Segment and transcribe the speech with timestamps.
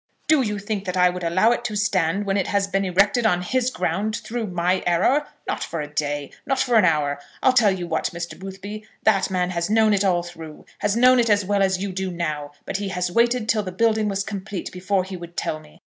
[0.25, 3.27] Do you think that I would allow it to stand when it has been erected
[3.27, 5.27] on his ground, through my error?
[5.47, 6.31] Not for a day!
[6.43, 7.19] not for an hour!
[7.43, 8.35] I'll tell you what, Mr.
[8.39, 11.91] Boothby, that man has known it all through; has known it as well as you
[11.93, 15.59] do now; but he has waited till the building was complete before he would tell
[15.59, 15.79] me.